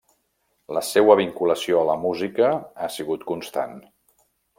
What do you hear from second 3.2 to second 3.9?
constant.